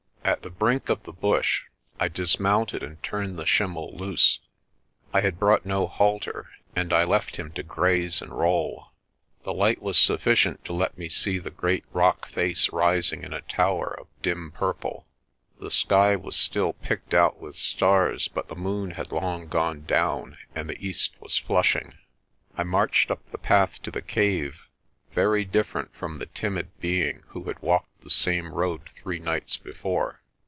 At 0.23 0.43
the 0.43 0.51
brink 0.51 0.87
of 0.87 1.03
the 1.03 1.11
bush 1.11 1.63
I 1.99 2.07
dismounted 2.07 2.83
and 2.83 3.01
turned 3.01 3.37
the 3.37 3.45
schimmel 3.45 3.91
loose. 3.97 4.39
I 5.13 5.21
had 5.21 5.39
brought 5.39 5.65
no 5.65 5.87
halter 5.87 6.47
and 6.75 6.93
I 6.93 7.03
left 7.03 7.35
him 7.37 7.51
to 7.53 7.63
graze 7.63 8.21
and 8.21 8.31
roll. 8.31 8.91
The 9.43 9.53
light 9.53 9.81
was 9.81 9.97
sufficient 9.97 10.63
to 10.65 10.73
let 10.73 10.95
me 10.97 11.09
see 11.09 11.37
the 11.39 11.49
great 11.49 11.85
rock 11.91 12.27
face 12.29 12.69
rising 12.69 13.23
in 13.23 13.33
a 13.33 13.41
tower 13.41 13.99
of 13.99 14.07
dim 14.21 14.51
purple. 14.51 15.05
The 15.59 15.71
sky 15.71 16.15
was 16.15 16.35
still 16.37 16.73
picked 16.73 17.13
out 17.15 17.41
with 17.41 17.55
stars 17.55 18.27
but 18.27 18.47
the 18.47 18.55
moon 18.55 18.91
had 18.91 19.11
long 19.11 19.47
gone 19.47 19.85
down, 19.85 20.37
and 20.55 20.69
the 20.69 20.77
east 20.79 21.19
was 21.19 21.35
flushing. 21.39 21.95
I 22.55 22.63
marched 22.63 23.11
up 23.11 23.25
the 23.31 23.37
path 23.39 23.81
to 23.81 23.91
the 23.91 24.03
cave, 24.03 24.61
very 25.11 25.43
different 25.43 25.93
from 25.93 26.19
the 26.19 26.25
timid 26.25 26.69
being 26.79 27.23
who 27.29 27.43
had 27.45 27.61
walked 27.61 27.87
the 28.01 28.09
same 28.09 28.51
road 28.53 28.89
three 29.03 29.19
nights 29.19 29.57
before. 29.57 30.19